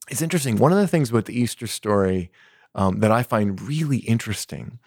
It's 0.10 0.22
interesting. 0.22 0.58
One 0.58 0.72
of 0.72 0.78
the 0.78 0.88
things 0.88 1.12
with 1.12 1.26
the 1.26 1.38
Easter 1.38 1.68
story 1.68 2.32
um, 2.74 3.00
that 3.00 3.12
I 3.12 3.24
find 3.24 3.62
really 3.62 3.98
interesting 3.98 4.80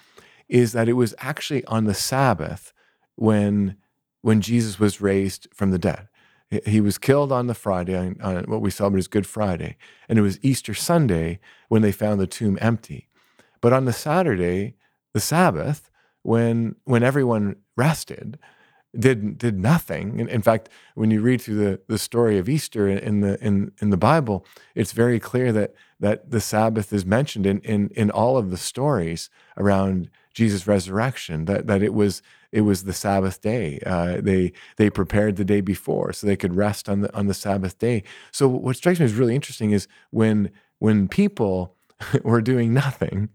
is 0.49 0.73
that 0.73 0.89
it 0.89 0.95
was 0.95 1.15
actually 1.19 1.65
on 1.67 1.85
the 1.85 1.95
Sabbath 1.95 2.73
when, 3.17 3.77
when 4.23 4.41
Jesus 4.41 4.81
was 4.81 5.01
raised 5.01 5.49
from 5.53 5.71
the 5.71 5.79
dead. 5.79 6.08
He 6.51 6.81
was 6.81 6.97
killed 6.97 7.31
on 7.31 7.47
the 7.47 7.55
Friday, 7.55 7.97
on, 7.97 8.17
on 8.23 8.45
what 8.45 8.63
we 8.63 8.71
celebrate 8.71 9.01
as 9.01 9.09
Good 9.09 9.27
Friday, 9.27 9.77
and 10.09 10.19
it 10.19 10.23
was 10.23 10.39
Easter 10.43 10.73
Sunday 10.73 11.41
when 11.69 11.83
they 11.83 11.93
found 11.93 12.21
the 12.21 12.27
tomb 12.27 12.57
empty. 12.61 13.09
But 13.61 13.75
on 13.75 13.85
the 13.85 13.93
Saturday, 13.93 14.75
the 15.13 15.21
Sabbath, 15.21 15.91
when 16.23 16.77
when 16.85 17.03
everyone 17.03 17.57
rested, 17.77 18.39
did 18.99 19.37
did 19.37 19.59
nothing. 19.59 20.19
In, 20.19 20.29
in, 20.29 20.43
fact, 20.43 20.69
when 20.95 21.11
you 21.11 21.21
read 21.21 21.43
through 21.43 21.57
the, 21.57 21.81
the 21.87 21.99
story 21.99 22.39
of 22.39 22.49
Easter 22.49 22.89
in 22.89 23.21
the 23.21 23.39
in, 23.45 23.73
in 23.81 23.91
the 23.91 23.97
Bible, 23.97 24.47
it's 24.75 24.93
very 24.93 25.21
clear 25.21 25.53
that 25.53 25.75
that 26.01 26.31
the 26.31 26.41
Sabbath 26.41 26.93
is 26.93 27.05
mentioned 27.05 27.47
in 27.47 27.61
in 27.61 27.91
in 27.91 28.11
all 28.11 28.37
of 28.37 28.51
the 28.51 28.57
stories 28.57 29.29
around 29.57 30.11
Jesus' 30.33 30.67
resurrection. 30.67 31.45
That 31.45 31.67
that 31.67 31.83
it 31.83 31.93
was 31.93 32.23
it 32.53 32.63
was 32.63 32.85
the 32.85 32.93
Sabbath 32.93 33.41
day. 33.41 33.81
Uh, 33.85 34.21
they 34.21 34.53
they 34.77 34.91
prepared 34.91 35.37
the 35.37 35.45
day 35.45 35.61
before 35.61 36.13
so 36.13 36.27
they 36.27 36.37
could 36.37 36.55
rest 36.55 36.89
on 36.89 37.01
the 37.03 37.15
on 37.17 37.27
the 37.27 37.35
Sabbath 37.35 37.79
day. 37.79 38.03
So 38.33 38.49
what 38.49 38.77
strikes 38.77 38.99
me 38.99 39.05
as 39.07 39.15
really 39.15 39.35
interesting 39.35 39.71
is 39.73 39.89
when 40.11 40.51
when 40.79 41.09
people 41.09 41.77
were 42.23 42.41
doing 42.41 42.73
nothing, 42.73 43.31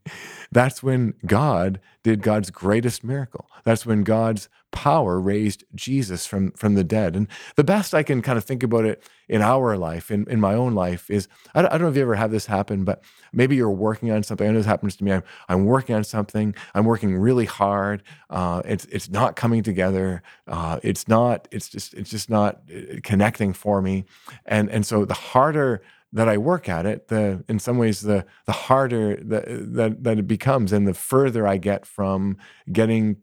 that's 0.51 0.81
when 0.81 1.13
God 1.25 1.79
did 2.03 2.21
God's 2.21 2.51
greatest 2.51 3.03
miracle. 3.03 3.49
That's 3.63 3.85
when 3.85 4.03
God's 4.03 4.49
power 4.71 5.19
raised 5.19 5.63
Jesus 5.75 6.25
from, 6.25 6.51
from 6.51 6.73
the 6.73 6.83
dead. 6.83 7.15
And 7.15 7.27
the 7.55 7.63
best 7.63 7.93
I 7.93 8.03
can 8.03 8.21
kind 8.21 8.37
of 8.37 8.43
think 8.43 8.63
about 8.63 8.85
it 8.85 9.03
in 9.29 9.41
our 9.41 9.77
life, 9.77 10.11
in, 10.11 10.27
in 10.29 10.39
my 10.39 10.53
own 10.53 10.73
life, 10.73 11.09
is 11.09 11.27
I 11.55 11.61
don't, 11.61 11.71
I 11.71 11.77
don't 11.77 11.83
know 11.83 11.89
if 11.89 11.95
you 11.95 12.01
ever 12.01 12.15
have 12.15 12.31
this 12.31 12.47
happen, 12.47 12.83
but 12.83 13.03
maybe 13.31 13.55
you're 13.55 13.71
working 13.71 14.11
on 14.11 14.23
something. 14.23 14.47
I 14.47 14.51
know 14.51 14.57
this 14.57 14.65
happens 14.65 14.95
to 14.97 15.03
me. 15.03 15.13
I'm, 15.13 15.23
I'm 15.47 15.65
working 15.65 15.95
on 15.95 16.03
something. 16.03 16.55
I'm 16.73 16.85
working 16.85 17.15
really 17.15 17.45
hard. 17.45 18.03
Uh, 18.29 18.61
it's 18.65 18.85
it's 18.85 19.09
not 19.09 19.35
coming 19.35 19.63
together. 19.63 20.23
Uh, 20.47 20.79
it's 20.83 21.07
not. 21.07 21.47
It's 21.51 21.69
just 21.69 21.93
it's 21.93 22.09
just 22.09 22.29
not 22.29 22.61
uh, 22.69 22.99
connecting 23.03 23.53
for 23.53 23.81
me. 23.81 24.05
And 24.45 24.69
and 24.69 24.85
so 24.85 25.05
the 25.05 25.13
harder 25.13 25.81
that 26.13 26.29
I 26.29 26.37
work 26.37 26.69
at 26.69 26.85
it, 26.85 27.07
the 27.09 27.43
in 27.49 27.59
some 27.59 27.77
ways 27.77 28.01
the 28.01 28.25
the 28.45 28.51
harder 28.51 29.17
that 29.17 29.45
that, 29.47 30.03
that 30.03 30.19
it 30.19 30.27
becomes, 30.27 30.71
and 30.71 30.87
the 30.87 30.93
further 30.93 31.47
I 31.47 31.57
get 31.57 31.85
from 31.85 32.37
getting 32.71 33.17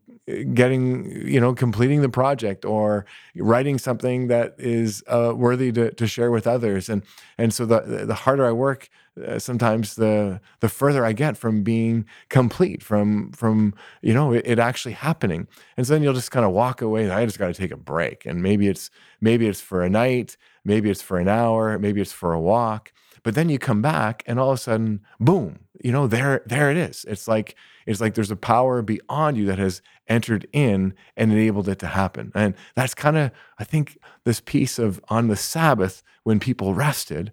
getting 0.53 1.27
you 1.27 1.39
know 1.39 1.53
completing 1.53 2.01
the 2.01 2.09
project 2.09 2.65
or 2.65 3.05
writing 3.35 3.77
something 3.77 4.27
that 4.27 4.55
is 4.57 5.03
uh, 5.07 5.33
worthy 5.35 5.71
to, 5.73 5.91
to 5.91 6.07
share 6.07 6.31
with 6.31 6.47
others, 6.47 6.89
and 6.89 7.03
and 7.37 7.53
so 7.53 7.65
the 7.65 8.05
the 8.05 8.13
harder 8.13 8.45
I 8.45 8.51
work, 8.51 8.89
uh, 9.25 9.39
sometimes 9.39 9.95
the 9.95 10.39
the 10.59 10.69
further 10.69 11.05
I 11.05 11.13
get 11.13 11.37
from 11.37 11.63
being 11.63 12.05
complete, 12.29 12.83
from 12.83 13.31
from 13.31 13.73
you 14.01 14.13
know 14.13 14.33
it, 14.33 14.43
it 14.45 14.59
actually 14.59 14.93
happening, 14.93 15.47
and 15.77 15.85
so 15.85 15.93
then 15.93 16.03
you'll 16.03 16.13
just 16.13 16.31
kind 16.31 16.45
of 16.45 16.51
walk 16.51 16.81
away. 16.81 17.09
I 17.09 17.25
just 17.25 17.39
got 17.39 17.47
to 17.47 17.53
take 17.53 17.71
a 17.71 17.77
break, 17.77 18.25
and 18.25 18.41
maybe 18.41 18.67
it's 18.67 18.89
maybe 19.19 19.47
it's 19.47 19.61
for 19.61 19.83
a 19.83 19.89
night 19.89 20.37
Maybe 20.63 20.89
it's 20.89 21.01
for 21.01 21.17
an 21.19 21.27
hour, 21.27 21.79
maybe 21.79 22.01
it's 22.01 22.11
for 22.13 22.33
a 22.33 22.39
walk. 22.39 22.93
But 23.23 23.35
then 23.35 23.49
you 23.49 23.59
come 23.59 23.81
back 23.81 24.23
and 24.25 24.39
all 24.39 24.49
of 24.51 24.55
a 24.55 24.61
sudden, 24.61 25.01
boom, 25.19 25.59
you 25.83 25.91
know, 25.91 26.07
there, 26.07 26.41
there 26.45 26.71
it 26.71 26.77
is. 26.77 27.05
It's 27.07 27.27
like, 27.27 27.55
it's 27.85 28.01
like 28.01 28.15
there's 28.15 28.31
a 28.31 28.35
power 28.35 28.81
beyond 28.81 29.37
you 29.37 29.45
that 29.45 29.59
has 29.59 29.81
entered 30.07 30.47
in 30.51 30.93
and 31.15 31.31
enabled 31.31 31.69
it 31.69 31.79
to 31.79 31.87
happen. 31.87 32.31
And 32.33 32.55
that's 32.75 32.93
kind 32.93 33.17
of, 33.17 33.31
I 33.59 33.63
think, 33.63 33.97
this 34.23 34.39
piece 34.39 34.79
of 34.79 35.01
on 35.09 35.27
the 35.27 35.35
Sabbath 35.35 36.03
when 36.23 36.39
people 36.39 36.73
rested, 36.73 37.31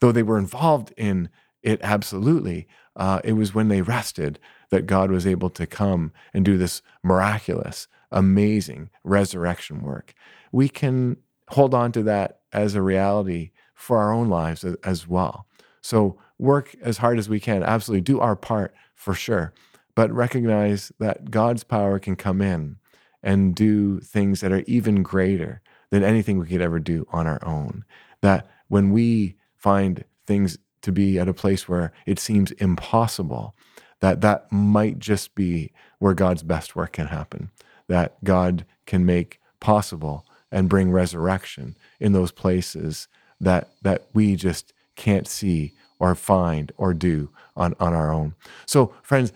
though 0.00 0.12
they 0.12 0.22
were 0.22 0.38
involved 0.38 0.92
in 0.96 1.28
it 1.62 1.80
absolutely, 1.82 2.66
uh, 2.96 3.20
it 3.24 3.32
was 3.32 3.54
when 3.54 3.68
they 3.68 3.82
rested 3.82 4.38
that 4.70 4.86
God 4.86 5.10
was 5.10 5.26
able 5.26 5.50
to 5.50 5.66
come 5.66 6.12
and 6.32 6.44
do 6.44 6.56
this 6.56 6.82
miraculous, 7.02 7.88
amazing 8.10 8.90
resurrection 9.04 9.82
work. 9.82 10.14
We 10.52 10.68
can 10.68 11.16
hold 11.48 11.74
on 11.74 11.92
to 11.92 12.02
that 12.04 12.40
as 12.52 12.74
a 12.74 12.82
reality 12.82 13.50
for 13.80 13.98
our 13.98 14.12
own 14.12 14.28
lives 14.28 14.64
as 14.84 15.08
well. 15.08 15.46
So 15.80 16.18
work 16.38 16.74
as 16.82 16.98
hard 16.98 17.18
as 17.18 17.28
we 17.28 17.40
can, 17.40 17.62
absolutely 17.62 18.02
do 18.02 18.20
our 18.20 18.36
part 18.36 18.74
for 18.94 19.14
sure, 19.14 19.52
but 19.94 20.12
recognize 20.12 20.92
that 20.98 21.30
God's 21.30 21.64
power 21.64 21.98
can 21.98 22.14
come 22.14 22.42
in 22.42 22.76
and 23.22 23.54
do 23.54 24.00
things 24.00 24.40
that 24.40 24.52
are 24.52 24.64
even 24.66 25.02
greater 25.02 25.62
than 25.90 26.04
anything 26.04 26.38
we 26.38 26.46
could 26.46 26.60
ever 26.60 26.78
do 26.78 27.06
on 27.10 27.26
our 27.26 27.44
own. 27.44 27.84
That 28.20 28.48
when 28.68 28.90
we 28.90 29.36
find 29.56 30.04
things 30.26 30.58
to 30.82 30.92
be 30.92 31.18
at 31.18 31.28
a 31.28 31.34
place 31.34 31.68
where 31.68 31.92
it 32.06 32.18
seems 32.18 32.52
impossible, 32.52 33.54
that 34.00 34.20
that 34.20 34.50
might 34.52 34.98
just 34.98 35.34
be 35.34 35.72
where 35.98 36.14
God's 36.14 36.42
best 36.42 36.76
work 36.76 36.92
can 36.92 37.06
happen. 37.06 37.50
That 37.88 38.22
God 38.24 38.64
can 38.86 39.04
make 39.04 39.40
possible 39.58 40.24
and 40.52 40.68
bring 40.68 40.90
resurrection 40.90 41.76
in 41.98 42.12
those 42.12 42.32
places 42.32 43.08
that 43.40 43.70
that 43.82 44.06
we 44.12 44.36
just 44.36 44.72
can't 44.96 45.26
see 45.26 45.72
or 45.98 46.14
find 46.14 46.72
or 46.76 46.94
do 46.94 47.30
on, 47.56 47.74
on 47.78 47.92
our 47.92 48.12
own. 48.12 48.34
So, 48.66 48.94
friends, 49.02 49.32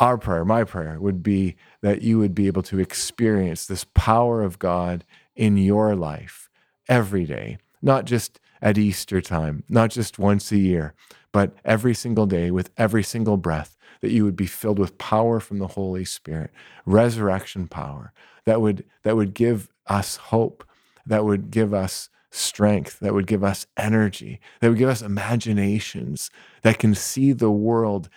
our 0.00 0.18
prayer, 0.18 0.44
my 0.44 0.64
prayer, 0.64 0.98
would 1.00 1.22
be 1.22 1.56
that 1.80 2.02
you 2.02 2.18
would 2.18 2.34
be 2.34 2.46
able 2.46 2.62
to 2.64 2.80
experience 2.80 3.66
this 3.66 3.84
power 3.94 4.42
of 4.42 4.58
God 4.58 5.04
in 5.36 5.56
your 5.56 5.94
life 5.94 6.48
every 6.88 7.24
day, 7.24 7.58
not 7.80 8.04
just 8.04 8.40
at 8.60 8.78
Easter 8.78 9.20
time, 9.20 9.62
not 9.68 9.90
just 9.90 10.18
once 10.18 10.50
a 10.50 10.56
year, 10.56 10.94
but 11.32 11.54
every 11.64 11.94
single 11.94 12.26
day 12.26 12.50
with 12.50 12.70
every 12.76 13.02
single 13.02 13.36
breath, 13.36 13.76
that 14.00 14.10
you 14.10 14.24
would 14.24 14.36
be 14.36 14.46
filled 14.46 14.78
with 14.78 14.98
power 14.98 15.38
from 15.38 15.58
the 15.58 15.68
Holy 15.68 16.04
Spirit, 16.04 16.50
resurrection 16.84 17.68
power 17.68 18.12
that 18.44 18.60
would 18.60 18.84
that 19.02 19.16
would 19.16 19.34
give 19.34 19.70
us 19.86 20.16
hope, 20.16 20.64
that 21.06 21.24
would 21.24 21.50
give 21.50 21.74
us 21.74 22.08
strength, 22.34 22.98
that 23.00 23.14
would 23.14 23.26
give 23.26 23.44
us 23.44 23.66
energy, 23.76 24.40
that 24.60 24.68
would 24.68 24.78
give 24.78 24.88
us 24.88 25.02
imaginations 25.02 26.30
that 26.62 26.78
can 26.78 26.94
see 26.94 27.32
the 27.32 27.50
world 27.50 28.08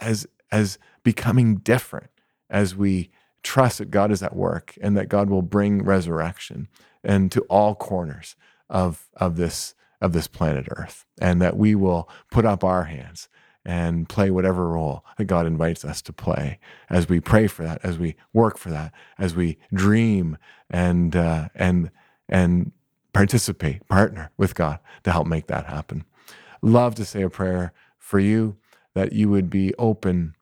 as, 0.00 0.26
as 0.50 0.78
becoming 1.02 1.56
different 1.56 2.10
as 2.48 2.74
we 2.74 3.10
trust 3.42 3.78
that 3.78 3.90
God 3.90 4.10
is 4.10 4.22
at 4.22 4.36
work 4.36 4.76
and 4.80 4.96
that 4.96 5.08
God 5.08 5.30
will 5.30 5.42
bring 5.42 5.84
resurrection 5.84 6.68
and 7.02 7.30
to 7.32 7.40
all 7.42 7.74
corners 7.74 8.36
of, 8.68 9.08
of 9.16 9.36
this 9.36 9.74
of 10.00 10.12
this 10.12 10.26
planet 10.26 10.66
Earth, 10.70 11.04
and 11.20 11.42
that 11.42 11.56
we 11.56 11.74
will 11.74 12.08
put 12.30 12.44
up 12.46 12.64
our 12.64 12.84
hands 12.84 13.28
and 13.64 14.08
play 14.08 14.30
whatever 14.30 14.68
role 14.68 15.04
that 15.18 15.26
God 15.26 15.46
invites 15.46 15.84
us 15.84 16.00
to 16.02 16.12
play 16.12 16.58
as 16.88 17.08
we 17.08 17.20
pray 17.20 17.46
for 17.46 17.62
that, 17.62 17.80
as 17.82 17.98
we 17.98 18.16
work 18.32 18.56
for 18.56 18.70
that, 18.70 18.92
as 19.18 19.34
we 19.34 19.58
dream 19.74 20.38
and 20.70 21.14
uh, 21.14 21.48
and 21.54 21.90
and 22.28 22.72
participate, 23.12 23.86
partner 23.88 24.30
with 24.36 24.54
God 24.54 24.78
to 25.04 25.12
help 25.12 25.26
make 25.26 25.46
that 25.48 25.66
happen. 25.66 26.04
Love 26.62 26.94
to 26.96 27.04
say 27.04 27.22
a 27.22 27.30
prayer 27.30 27.72
for 27.98 28.18
you 28.18 28.56
that 28.94 29.12
you 29.12 29.28
would 29.28 29.50
be 29.50 29.74
open, 29.78 30.34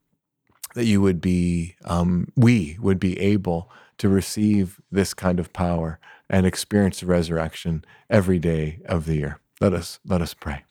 that 0.75 0.85
you 0.85 1.01
would 1.01 1.21
be, 1.21 1.77
um, 1.85 2.29
we 2.37 2.77
would 2.81 2.99
be 2.99 3.19
able 3.21 3.71
to 3.99 4.09
receive 4.09 4.81
this 4.91 5.15
kind 5.15 5.41
of 5.41 5.53
power 5.53 5.99
and 6.31 6.47
experience 6.47 7.01
the 7.01 7.07
resurrection 7.07 7.85
every 8.11 8.39
day 8.39 8.81
of 8.87 9.07
the 9.07 9.17
year. 9.17 9.41
Let 9.61 9.73
us 9.73 9.99
let 10.05 10.23
us 10.23 10.35
pray 10.35 10.65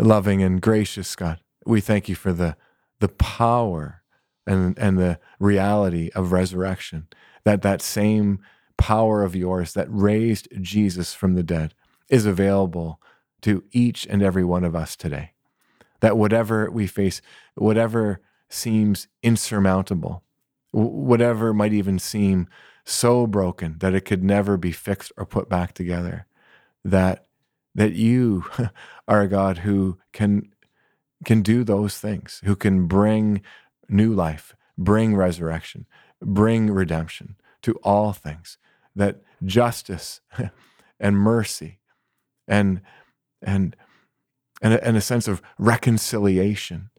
loving 0.00 0.42
and 0.42 0.60
gracious 0.60 1.14
God. 1.14 1.40
We 1.66 1.80
thank 1.80 2.08
you 2.08 2.14
for 2.14 2.32
the 2.32 2.56
the 3.00 3.08
power 3.08 4.02
and 4.46 4.78
and 4.78 4.98
the 4.98 5.18
reality 5.38 6.10
of 6.14 6.32
resurrection. 6.32 7.08
That 7.44 7.62
that 7.62 7.82
same 7.82 8.40
power 8.80 9.22
of 9.22 9.36
yours 9.36 9.74
that 9.74 9.86
raised 9.90 10.48
Jesus 10.60 11.14
from 11.14 11.34
the 11.34 11.42
dead 11.42 11.74
is 12.08 12.26
available 12.26 13.00
to 13.42 13.62
each 13.72 14.06
and 14.06 14.22
every 14.22 14.44
one 14.44 14.64
of 14.64 14.74
us 14.74 14.96
today. 14.96 15.32
That 16.00 16.16
whatever 16.16 16.70
we 16.70 16.86
face, 16.86 17.20
whatever 17.54 18.20
seems 18.48 19.06
insurmountable, 19.22 20.24
whatever 20.72 21.52
might 21.52 21.72
even 21.72 21.98
seem 21.98 22.48
so 22.84 23.26
broken 23.26 23.76
that 23.78 23.94
it 23.94 24.06
could 24.06 24.24
never 24.24 24.56
be 24.56 24.72
fixed 24.72 25.12
or 25.16 25.26
put 25.26 25.48
back 25.48 25.74
together, 25.74 26.26
that 26.84 27.26
that 27.74 27.92
you 27.92 28.44
are 29.08 29.22
a 29.22 29.28
God 29.28 29.58
who 29.58 29.98
can 30.12 30.50
can 31.24 31.42
do 31.42 31.64
those 31.64 31.98
things, 31.98 32.40
who 32.44 32.56
can 32.56 32.86
bring 32.86 33.42
new 33.88 34.14
life, 34.14 34.56
bring 34.78 35.14
resurrection, 35.14 35.86
bring 36.22 36.70
redemption 36.70 37.36
to 37.62 37.74
all 37.82 38.12
things, 38.12 38.56
that 38.94 39.22
justice 39.44 40.20
and 41.00 41.16
mercy 41.16 41.78
and 42.46 42.80
and 43.42 43.76
and 44.62 44.74
a, 44.74 44.86
and 44.86 44.96
a 44.96 45.00
sense 45.00 45.28
of 45.28 45.40
reconciliation 45.58 46.90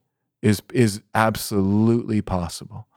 is 0.42 0.62
is 0.74 1.02
absolutely 1.14 2.22
possible. 2.22 2.88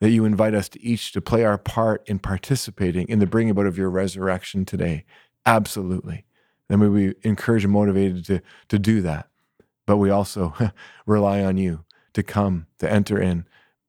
That 0.00 0.10
you 0.10 0.24
invite 0.24 0.54
us 0.54 0.68
to 0.70 0.82
each 0.82 1.12
to 1.12 1.20
play 1.20 1.44
our 1.44 1.58
part 1.58 2.02
in 2.08 2.18
participating 2.18 3.06
in 3.08 3.20
the 3.20 3.26
bringing 3.26 3.52
about 3.52 3.66
of 3.66 3.78
your 3.78 3.88
resurrection 3.88 4.64
today. 4.64 5.04
Absolutely 5.46 6.24
then 6.72 6.80
we 6.80 7.08
be 7.08 7.18
encouraged 7.22 7.66
and 7.66 7.74
motivated 7.74 8.24
to, 8.24 8.40
to 8.68 8.78
do 8.78 9.02
that. 9.02 9.28
But 9.84 9.98
we 9.98 10.08
also 10.08 10.54
rely 11.06 11.42
on 11.42 11.58
you 11.58 11.84
to 12.14 12.22
come, 12.22 12.66
to 12.78 12.90
enter 12.90 13.20
in. 13.20 13.46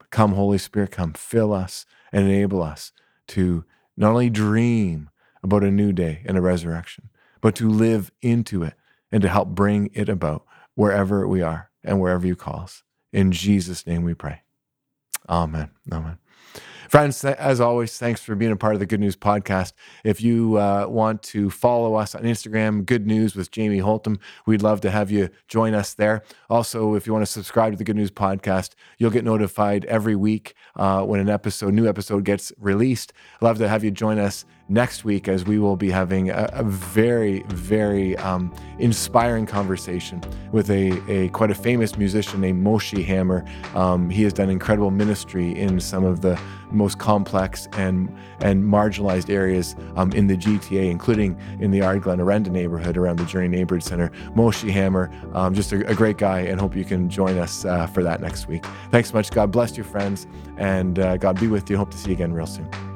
Come, 0.10 0.34
Holy 0.34 0.58
Spirit, 0.58 0.92
come, 0.92 1.14
fill 1.14 1.54
us 1.54 1.86
and 2.12 2.26
enable 2.26 2.62
us 2.62 2.92
to 3.30 3.64
not 3.98 4.12
only 4.12 4.30
dream 4.30 5.10
about 5.42 5.64
a 5.64 5.72
new 5.72 5.92
day 5.92 6.24
and 6.26 6.38
a 6.38 6.42
resurrection, 6.42 7.10
but 7.42 7.56
to 7.56 7.70
live 7.70 8.12
into 8.22 8.64
it 8.64 8.74
and 9.12 9.22
to 9.22 9.30
help 9.30 9.50
bring 9.50 9.90
it 9.94 10.10
about 10.10 10.46
wherever 10.76 11.28
we 11.28 11.42
are 11.42 11.70
and 11.84 12.00
wherever 12.00 12.26
you 12.26 12.36
call 12.36 12.62
us. 12.62 12.84
In 13.12 13.32
Jesus' 13.32 13.86
name 13.86 14.04
we 14.04 14.14
pray. 14.14 14.42
Amen. 15.30 15.70
Amen. 15.92 16.18
Friends, 16.94 17.26
as 17.26 17.60
always, 17.60 17.98
thanks 17.98 18.22
for 18.22 18.36
being 18.36 18.52
a 18.52 18.56
part 18.56 18.76
of 18.76 18.80
the 18.80 18.86
Good 18.86 19.00
News 19.00 19.16
Podcast. 19.16 19.74
If 20.04 20.22
you 20.22 20.60
uh, 20.60 20.86
want 20.88 21.24
to 21.24 21.50
follow 21.50 21.96
us 21.96 22.14
on 22.14 22.22
Instagram, 22.22 22.86
Good 22.86 23.08
News 23.08 23.36
with 23.36 23.50
Jamie 23.50 23.80
Holtom, 23.80 24.20
we'd 24.46 24.62
love 24.62 24.80
to 24.82 24.92
have 24.92 25.10
you 25.10 25.30
join 25.48 25.74
us 25.74 25.96
there. 25.96 26.22
Also, 26.52 26.94
if 26.94 27.08
you 27.08 27.14
want 27.14 27.26
to 27.26 27.32
subscribe 27.32 27.74
to 27.74 27.78
the 27.78 27.84
Good 27.84 27.96
News 27.96 28.12
Podcast, 28.12 28.76
you'll 29.00 29.10
get 29.10 29.24
notified 29.24 29.86
every 29.86 30.16
week 30.16 30.54
uh, 30.76 31.02
when 31.02 31.20
an 31.20 31.30
episode, 31.30 31.74
new 31.74 31.88
episode 31.88 32.26
gets 32.26 32.54
released. 32.60 33.12
Love 33.42 33.58
to 33.58 33.68
have 33.68 33.84
you 33.84 33.90
join 33.90 34.20
us 34.20 34.46
next 34.70 35.04
week 35.04 35.28
as 35.28 35.46
we 35.46 35.60
will 35.60 35.76
be 35.76 35.90
having 35.90 36.30
a, 36.30 36.50
a 36.54 36.64
very, 36.64 37.44
very 37.48 38.16
um, 38.18 38.54
inspiring 38.80 39.46
conversation 39.46 40.22
with 40.52 40.70
a, 40.70 41.02
a, 41.12 41.30
quite 41.30 41.52
a 41.52 41.56
famous 41.56 41.98
musician 41.98 42.40
named 42.40 42.64
Moshe 42.64 43.04
Hammer. 43.04 43.44
Um, 43.76 44.10
he 44.10 44.24
has 44.24 44.32
done 44.32 44.50
incredible 44.50 44.92
ministry 44.92 45.52
in 45.52 45.80
some 45.80 46.04
of 46.04 46.22
the 46.22 46.40
most 46.72 46.83
complex 46.90 47.68
and 47.74 48.14
and 48.40 48.64
marginalized 48.64 49.30
areas 49.30 49.76
um, 49.96 50.12
in 50.12 50.28
the 50.28 50.36
GTA, 50.36 50.90
including 50.90 51.40
in 51.60 51.72
the 51.72 51.80
Ardglen 51.80 52.20
Orenda 52.20 52.50
neighborhood 52.50 52.98
around 52.98 53.20
the 53.20 53.26
Journey 53.26 53.48
Neighborhood 53.48 53.84
Center. 53.84 54.10
Moshe 54.36 54.70
Hammer, 54.70 55.10
um, 55.34 55.54
just 55.54 55.72
a, 55.72 55.88
a, 55.90 55.96
great 55.96 56.18
guy, 56.18 56.42
and 56.42 56.60
hope 56.60 56.76
you 56.76 56.86
can 56.86 57.10
join 57.10 57.38
us 57.38 57.66
uh, 57.66 57.88
for 57.88 58.04
that 58.04 58.22
next 58.22 58.48
week. 58.48 58.66
Thanks 58.92 59.12
so 59.12 59.18
much. 59.18 59.32
God 59.32 59.52
bless 59.52 59.78
you, 59.78 59.84
friends, 59.84 60.28
and 60.58 61.00
uh, 61.00 61.18
God 61.18 61.40
be 61.40 61.48
with 61.48 61.70
you. 61.70 61.78
Hope 61.78 61.92
to 61.92 61.98
see 61.98 62.10
you 62.10 62.16
again 62.16 62.34
real 62.34 62.48
soon. 62.48 62.93